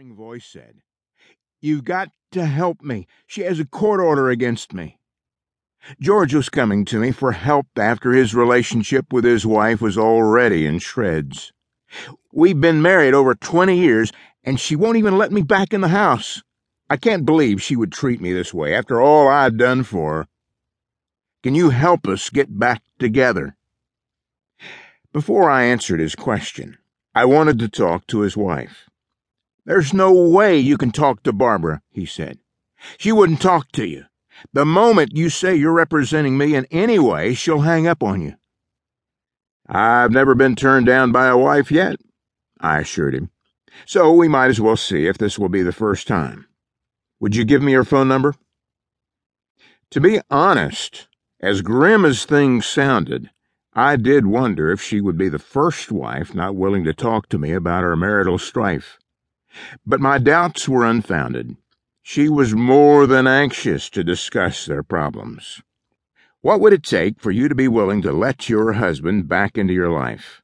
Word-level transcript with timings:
faltering 0.00 0.16
voice 0.16 0.46
said, 0.46 0.76
You've 1.60 1.84
got 1.84 2.08
to 2.32 2.46
help 2.46 2.80
me. 2.80 3.06
She 3.26 3.42
has 3.42 3.60
a 3.60 3.66
court 3.66 4.00
order 4.00 4.30
against 4.30 4.72
me. 4.72 4.98
George 6.00 6.32
was 6.32 6.48
coming 6.48 6.86
to 6.86 6.98
me 6.98 7.12
for 7.12 7.32
help 7.32 7.66
after 7.76 8.12
his 8.12 8.34
relationship 8.34 9.12
with 9.12 9.24
his 9.24 9.44
wife 9.44 9.82
was 9.82 9.98
already 9.98 10.64
in 10.64 10.78
shreds. 10.78 11.52
We've 12.32 12.58
been 12.58 12.80
married 12.80 13.12
over 13.12 13.34
20 13.34 13.76
years, 13.76 14.10
and 14.42 14.58
she 14.58 14.74
won't 14.74 14.96
even 14.96 15.18
let 15.18 15.32
me 15.32 15.42
back 15.42 15.74
in 15.74 15.82
the 15.82 15.88
house. 15.88 16.42
I 16.88 16.96
can't 16.96 17.26
believe 17.26 17.60
she 17.60 17.76
would 17.76 17.92
treat 17.92 18.22
me 18.22 18.32
this 18.32 18.54
way 18.54 18.74
after 18.74 19.02
all 19.02 19.28
I've 19.28 19.58
done 19.58 19.82
for 19.82 20.14
her. 20.14 20.26
Can 21.42 21.54
you 21.54 21.70
help 21.70 22.08
us 22.08 22.30
get 22.30 22.58
back 22.58 22.82
together? 22.98 23.54
Before 25.12 25.50
I 25.50 25.64
answered 25.64 26.00
his 26.00 26.14
question, 26.14 26.78
I 27.14 27.26
wanted 27.26 27.58
to 27.58 27.68
talk 27.68 28.06
to 28.06 28.20
his 28.20 28.34
wife. 28.34 28.89
There's 29.70 29.94
no 29.94 30.12
way 30.12 30.58
you 30.58 30.76
can 30.76 30.90
talk 30.90 31.22
to 31.22 31.32
Barbara, 31.32 31.80
he 31.90 32.04
said. 32.04 32.40
She 32.98 33.12
wouldn't 33.12 33.40
talk 33.40 33.70
to 33.70 33.86
you. 33.86 34.06
The 34.52 34.64
moment 34.64 35.16
you 35.16 35.30
say 35.30 35.54
you're 35.54 35.70
representing 35.70 36.36
me 36.36 36.56
in 36.56 36.66
any 36.72 36.98
way, 36.98 37.34
she'll 37.34 37.60
hang 37.60 37.86
up 37.86 38.02
on 38.02 38.20
you. 38.20 38.34
I've 39.68 40.10
never 40.10 40.34
been 40.34 40.56
turned 40.56 40.86
down 40.86 41.12
by 41.12 41.28
a 41.28 41.38
wife 41.38 41.70
yet, 41.70 42.00
I 42.60 42.80
assured 42.80 43.14
him. 43.14 43.30
So 43.86 44.12
we 44.12 44.26
might 44.26 44.48
as 44.48 44.60
well 44.60 44.76
see 44.76 45.06
if 45.06 45.18
this 45.18 45.38
will 45.38 45.48
be 45.48 45.62
the 45.62 45.70
first 45.70 46.08
time. 46.08 46.48
Would 47.20 47.36
you 47.36 47.44
give 47.44 47.62
me 47.62 47.70
your 47.70 47.84
phone 47.84 48.08
number? 48.08 48.34
To 49.90 50.00
be 50.00 50.20
honest, 50.32 51.06
as 51.38 51.62
grim 51.62 52.04
as 52.04 52.24
things 52.24 52.66
sounded, 52.66 53.30
I 53.72 53.94
did 53.94 54.26
wonder 54.26 54.72
if 54.72 54.82
she 54.82 55.00
would 55.00 55.16
be 55.16 55.28
the 55.28 55.38
first 55.38 55.92
wife 55.92 56.34
not 56.34 56.56
willing 56.56 56.82
to 56.86 56.92
talk 56.92 57.28
to 57.28 57.38
me 57.38 57.52
about 57.52 57.84
her 57.84 57.94
marital 57.94 58.36
strife. 58.36 58.98
But 59.84 60.00
my 60.00 60.18
doubts 60.18 60.68
were 60.68 60.84
unfounded. 60.84 61.56
She 62.02 62.28
was 62.28 62.54
more 62.54 63.06
than 63.06 63.26
anxious 63.26 63.90
to 63.90 64.04
discuss 64.04 64.66
their 64.66 64.82
problems. 64.82 65.62
What 66.40 66.60
would 66.60 66.72
it 66.72 66.82
take 66.82 67.20
for 67.20 67.30
you 67.30 67.48
to 67.48 67.54
be 67.54 67.68
willing 67.68 68.02
to 68.02 68.12
let 68.12 68.48
your 68.48 68.72
husband 68.72 69.28
back 69.28 69.58
into 69.58 69.74
your 69.74 69.90
life? 69.90 70.42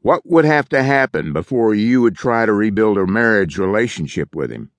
What 0.00 0.22
would 0.26 0.44
have 0.44 0.68
to 0.70 0.82
happen 0.82 1.32
before 1.32 1.74
you 1.74 2.02
would 2.02 2.16
try 2.16 2.44
to 2.46 2.52
rebuild 2.52 2.98
a 2.98 3.06
marriage 3.06 3.56
relationship 3.56 4.34
with 4.34 4.50
him? 4.50 4.72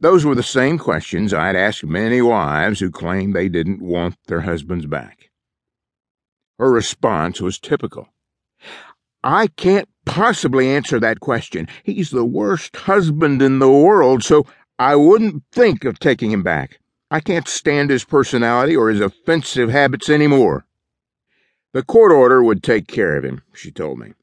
Those 0.00 0.24
were 0.24 0.34
the 0.34 0.42
same 0.42 0.78
questions 0.78 1.32
I'd 1.32 1.56
asked 1.56 1.84
many 1.84 2.20
wives 2.20 2.80
who 2.80 2.90
claimed 2.90 3.34
they 3.34 3.48
didn't 3.48 3.80
want 3.80 4.16
their 4.26 4.42
husbands 4.42 4.86
back. 4.86 5.30
Her 6.58 6.70
response 6.70 7.40
was 7.40 7.58
typical. 7.58 8.08
I 9.22 9.46
can't 9.46 9.88
possibly 10.10 10.68
answer 10.68 10.98
that 10.98 11.20
question. 11.20 11.68
He's 11.84 12.10
the 12.10 12.24
worst 12.24 12.74
husband 12.74 13.40
in 13.40 13.60
the 13.60 13.70
world, 13.70 14.24
so 14.24 14.44
I 14.76 14.96
wouldn't 14.96 15.44
think 15.52 15.84
of 15.84 16.00
taking 16.00 16.32
him 16.32 16.42
back. 16.42 16.80
I 17.12 17.20
can't 17.20 17.46
stand 17.46 17.90
his 17.90 18.04
personality 18.04 18.76
or 18.76 18.88
his 18.88 19.00
offensive 19.00 19.70
habits 19.70 20.08
any 20.08 20.26
more. 20.26 20.66
The 21.72 21.84
court 21.84 22.10
order 22.10 22.42
would 22.42 22.60
take 22.60 22.88
care 22.88 23.16
of 23.16 23.24
him, 23.24 23.42
she 23.54 23.70
told 23.70 24.00
me. 24.00 24.14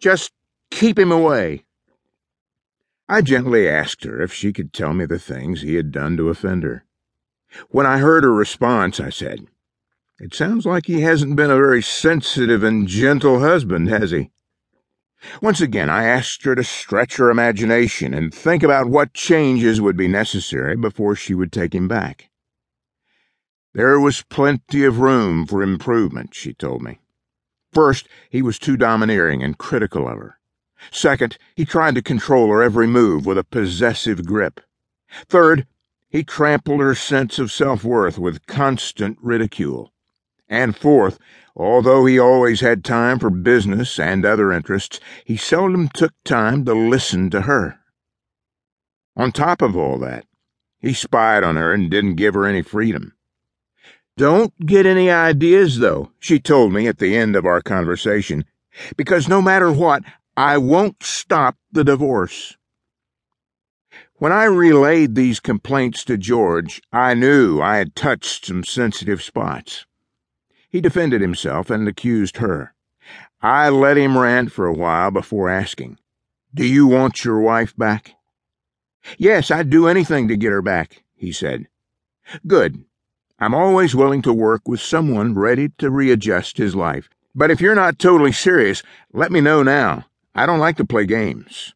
Just 0.00 0.32
keep 0.72 0.98
him 0.98 1.12
away. 1.12 1.64
I 3.08 3.20
gently 3.20 3.68
asked 3.68 4.02
her 4.02 4.20
if 4.20 4.32
she 4.32 4.52
could 4.52 4.72
tell 4.72 4.94
me 4.94 5.06
the 5.06 5.20
things 5.20 5.62
he 5.62 5.76
had 5.76 5.92
done 5.92 6.16
to 6.16 6.28
offend 6.28 6.64
her. 6.64 6.84
When 7.68 7.86
I 7.86 7.98
heard 7.98 8.24
her 8.24 8.34
response, 8.34 8.98
I 8.98 9.10
said, 9.10 9.46
it 10.18 10.34
sounds 10.34 10.66
like 10.66 10.86
he 10.86 11.02
hasn't 11.02 11.36
been 11.36 11.52
a 11.52 11.56
very 11.56 11.82
sensitive 11.82 12.64
and 12.64 12.88
gentle 12.88 13.38
husband, 13.38 13.88
has 13.88 14.10
he? 14.10 14.32
Once 15.40 15.60
again, 15.60 15.88
I 15.88 16.04
asked 16.04 16.44
her 16.44 16.54
to 16.54 16.64
stretch 16.64 17.16
her 17.16 17.30
imagination 17.30 18.12
and 18.12 18.32
think 18.32 18.62
about 18.62 18.88
what 18.88 19.14
changes 19.14 19.80
would 19.80 19.96
be 19.96 20.08
necessary 20.08 20.76
before 20.76 21.16
she 21.16 21.34
would 21.34 21.52
take 21.52 21.74
him 21.74 21.88
back. 21.88 22.28
There 23.72 23.98
was 23.98 24.22
plenty 24.22 24.84
of 24.84 25.00
room 25.00 25.46
for 25.46 25.62
improvement, 25.62 26.34
she 26.34 26.52
told 26.52 26.82
me. 26.82 27.00
First, 27.72 28.06
he 28.28 28.42
was 28.42 28.58
too 28.58 28.76
domineering 28.76 29.42
and 29.42 29.58
critical 29.58 30.06
of 30.06 30.18
her. 30.18 30.38
Second, 30.90 31.38
he 31.56 31.64
tried 31.64 31.94
to 31.94 32.02
control 32.02 32.50
her 32.50 32.62
every 32.62 32.86
move 32.86 33.24
with 33.24 33.38
a 33.38 33.44
possessive 33.44 34.26
grip. 34.26 34.60
Third, 35.28 35.66
he 36.08 36.22
trampled 36.22 36.80
her 36.80 36.94
sense 36.94 37.38
of 37.38 37.50
self 37.50 37.82
worth 37.82 38.18
with 38.18 38.46
constant 38.46 39.18
ridicule. 39.22 39.93
And 40.54 40.76
fourth, 40.76 41.18
although 41.56 42.06
he 42.06 42.16
always 42.16 42.60
had 42.60 42.84
time 42.84 43.18
for 43.18 43.28
business 43.28 43.98
and 43.98 44.24
other 44.24 44.52
interests, 44.52 45.00
he 45.24 45.36
seldom 45.36 45.88
took 45.88 46.12
time 46.22 46.64
to 46.66 46.74
listen 46.74 47.28
to 47.30 47.40
her. 47.40 47.80
On 49.16 49.32
top 49.32 49.60
of 49.60 49.76
all 49.76 49.98
that, 49.98 50.26
he 50.78 50.92
spied 50.92 51.42
on 51.42 51.56
her 51.56 51.72
and 51.72 51.90
didn't 51.90 52.14
give 52.14 52.34
her 52.34 52.46
any 52.46 52.62
freedom. 52.62 53.14
Don't 54.16 54.54
get 54.64 54.86
any 54.86 55.10
ideas, 55.10 55.80
though, 55.80 56.12
she 56.20 56.38
told 56.38 56.72
me 56.72 56.86
at 56.86 56.98
the 56.98 57.16
end 57.16 57.34
of 57.34 57.44
our 57.44 57.60
conversation, 57.60 58.44
because 58.96 59.28
no 59.28 59.42
matter 59.42 59.72
what, 59.72 60.04
I 60.36 60.56
won't 60.58 61.02
stop 61.02 61.56
the 61.72 61.82
divorce. 61.82 62.56
When 64.18 64.30
I 64.30 64.44
relayed 64.44 65.16
these 65.16 65.40
complaints 65.40 66.04
to 66.04 66.16
George, 66.16 66.80
I 66.92 67.14
knew 67.14 67.60
I 67.60 67.78
had 67.78 67.96
touched 67.96 68.46
some 68.46 68.62
sensitive 68.62 69.20
spots. 69.20 69.84
He 70.74 70.80
defended 70.80 71.20
himself 71.20 71.70
and 71.70 71.86
accused 71.86 72.38
her. 72.38 72.74
I 73.40 73.68
let 73.68 73.96
him 73.96 74.18
rant 74.18 74.50
for 74.50 74.66
a 74.66 74.72
while 74.72 75.12
before 75.12 75.48
asking, 75.48 75.98
Do 76.52 76.66
you 76.66 76.88
want 76.88 77.24
your 77.24 77.38
wife 77.38 77.76
back? 77.76 78.16
Yes, 79.16 79.52
I'd 79.52 79.70
do 79.70 79.86
anything 79.86 80.26
to 80.26 80.36
get 80.36 80.50
her 80.50 80.62
back, 80.62 81.04
he 81.14 81.30
said. 81.30 81.68
Good. 82.44 82.84
I'm 83.38 83.54
always 83.54 83.94
willing 83.94 84.20
to 84.22 84.32
work 84.32 84.66
with 84.66 84.80
someone 84.80 85.36
ready 85.36 85.68
to 85.78 85.92
readjust 85.92 86.58
his 86.58 86.74
life. 86.74 87.08
But 87.36 87.52
if 87.52 87.60
you're 87.60 87.76
not 87.76 88.00
totally 88.00 88.32
serious, 88.32 88.82
let 89.12 89.30
me 89.30 89.40
know 89.40 89.62
now. 89.62 90.06
I 90.34 90.44
don't 90.44 90.58
like 90.58 90.76
to 90.78 90.84
play 90.84 91.06
games. 91.06 91.72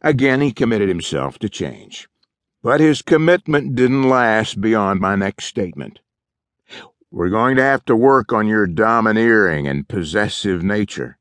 Again, 0.00 0.40
he 0.40 0.52
committed 0.52 0.88
himself 0.88 1.38
to 1.40 1.50
change. 1.50 2.08
But 2.62 2.80
his 2.80 3.02
commitment 3.02 3.74
didn't 3.74 4.08
last 4.08 4.58
beyond 4.58 5.00
my 5.00 5.16
next 5.16 5.44
statement. 5.44 6.00
We're 7.12 7.28
going 7.28 7.56
to 7.56 7.62
have 7.62 7.84
to 7.86 7.96
work 7.96 8.32
on 8.32 8.46
your 8.46 8.68
domineering 8.68 9.66
and 9.66 9.88
possessive 9.88 10.62
nature. 10.62 11.18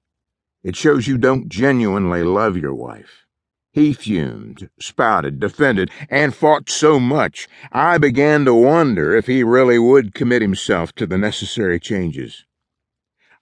It 0.63 0.75
shows 0.75 1.07
you 1.07 1.17
don't 1.17 1.49
genuinely 1.49 2.21
love 2.21 2.55
your 2.55 2.75
wife. 2.75 3.25
He 3.71 3.93
fumed, 3.93 4.69
spouted, 4.79 5.39
defended, 5.39 5.89
and 6.07 6.35
fought 6.35 6.69
so 6.69 6.99
much, 6.99 7.47
I 7.71 7.97
began 7.97 8.45
to 8.45 8.53
wonder 8.53 9.15
if 9.15 9.25
he 9.25 9.43
really 9.43 9.79
would 9.79 10.13
commit 10.13 10.43
himself 10.43 10.93
to 10.95 11.07
the 11.07 11.17
necessary 11.17 11.79
changes. 11.79 12.45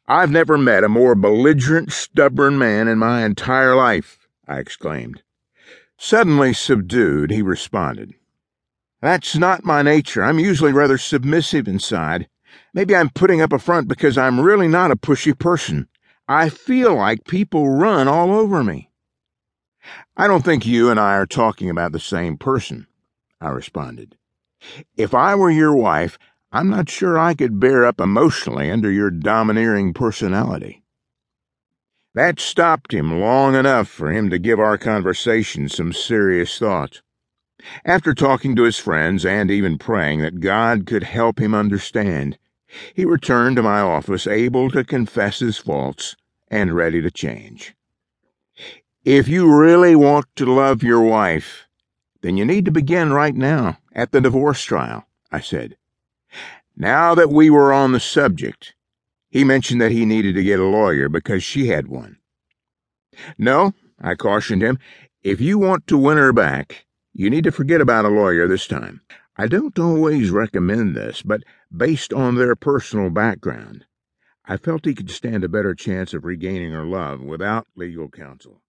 I've 0.08 0.32
never 0.32 0.58
met 0.58 0.86
a 0.86 0.90
more 0.90 1.16
belligerent, 1.16 1.92
stubborn 1.92 2.58
man 2.58 2.88
in 2.88 2.98
my 2.98 3.26
entire 3.26 3.76
life, 3.76 4.26
I 4.48 4.60
exclaimed. 4.60 5.22
Suddenly 5.98 6.54
subdued, 6.54 7.30
he 7.30 7.42
responded. 7.42 8.14
That's 9.02 9.36
not 9.36 9.66
my 9.66 9.82
nature. 9.82 10.24
I'm 10.24 10.40
usually 10.40 10.72
rather 10.72 10.98
submissive 10.98 11.68
inside. 11.68 12.30
Maybe 12.74 12.96
I'm 12.96 13.10
putting 13.10 13.42
up 13.42 13.54
a 13.54 13.60
front 13.60 13.88
because 13.88 14.18
I'm 14.18 14.40
really 14.40 14.68
not 14.68 14.92
a 14.92 14.96
pushy 14.96 15.38
person. 15.38 15.88
I 16.28 16.50
feel 16.50 16.96
like 16.96 17.26
people 17.26 17.70
run 17.70 18.08
all 18.08 18.32
over 18.32 18.64
me. 18.64 18.92
I 20.16 20.28
don't 20.28 20.44
think 20.44 20.66
you 20.66 20.90
and 20.90 21.00
I 21.00 21.16
are 21.16 21.26
talking 21.26 21.70
about 21.70 21.92
the 21.92 22.00
same 22.00 22.38
person, 22.38 22.88
I 23.40 23.50
responded. 23.50 24.18
If 24.96 25.14
I 25.14 25.36
were 25.36 25.52
your 25.52 25.76
wife, 25.76 26.18
I'm 26.52 26.70
not 26.70 26.90
sure 26.90 27.18
I 27.18 27.34
could 27.34 27.60
bear 27.60 27.86
up 27.86 28.02
emotionally 28.02 28.72
under 28.72 28.92
your 28.92 29.12
domineering 29.12 29.94
personality. 29.94 30.84
That 32.16 32.40
stopped 32.40 32.94
him 32.94 33.20
long 33.20 33.54
enough 33.54 33.88
for 33.88 34.12
him 34.12 34.30
to 34.32 34.40
give 34.40 34.60
our 34.60 34.78
conversation 34.78 35.70
some 35.70 35.94
serious 35.94 36.58
thought. 36.58 37.02
After 37.86 38.14
talking 38.14 38.56
to 38.56 38.64
his 38.64 38.80
friends 38.80 39.26
and 39.26 39.52
even 39.52 39.78
praying 39.78 40.22
that 40.22 40.40
God 40.40 40.86
could 40.86 41.04
help 41.04 41.40
him 41.40 41.54
understand, 41.54 42.38
he 42.94 43.06
returned 43.06 43.56
to 43.56 43.64
my 43.64 43.80
office 43.80 44.28
able 44.28 44.70
to 44.72 44.84
confess 44.84 45.40
his 45.40 45.58
faults 45.58 46.16
and 46.50 46.76
ready 46.76 47.02
to 47.02 47.12
change. 47.12 47.76
If 49.04 49.28
you 49.28 49.54
really 49.54 49.96
want 49.96 50.26
to 50.36 50.54
love 50.54 50.84
your 50.84 51.02
wife, 51.02 51.68
then 52.22 52.38
you 52.38 52.46
need 52.46 52.66
to 52.66 52.72
begin 52.72 53.14
right 53.14 53.36
now 53.36 53.78
at 53.94 54.12
the 54.12 54.22
divorce 54.22 54.64
trial, 54.64 55.06
I 55.32 55.40
said. 55.40 55.78
Now 56.76 57.16
that 57.16 57.30
we 57.30 57.50
were 57.50 57.72
on 57.72 57.92
the 57.92 58.00
subject, 58.00 58.74
he 59.30 59.44
mentioned 59.44 59.82
that 59.82 59.92
he 59.92 60.06
needed 60.06 60.36
to 60.36 60.44
get 60.44 60.60
a 60.60 60.66
lawyer 60.66 61.10
because 61.10 61.44
she 61.44 61.68
had 61.68 61.88
one. 61.88 62.18
No, 63.38 63.74
I 64.00 64.16
cautioned 64.16 64.62
him, 64.62 64.78
if 65.24 65.42
you 65.42 65.58
want 65.58 65.88
to 65.88 65.98
win 65.98 66.18
her 66.18 66.32
back, 66.32 66.86
you 67.14 67.30
need 67.30 67.44
to 67.46 67.52
forget 67.52 67.82
about 67.82 68.06
a 68.06 68.10
lawyer 68.10 68.48
this 68.48 68.68
time. 68.68 69.02
I 69.40 69.46
don't 69.48 69.78
always 69.78 70.32
recommend 70.32 70.96
this, 70.96 71.22
but 71.22 71.44
based 71.76 72.12
on 72.12 72.36
their 72.36 72.56
personal 72.56 73.12
background, 73.12 73.86
I 74.46 74.58
felt 74.58 74.86
he 74.86 74.96
could 74.96 75.12
stand 75.12 75.44
a 75.44 75.50
better 75.50 75.76
chance 75.76 76.14
of 76.16 76.26
regaining 76.26 76.72
her 76.72 76.86
love 76.86 77.22
without 77.22 77.68
legal 77.76 78.10
counsel. 78.10 78.64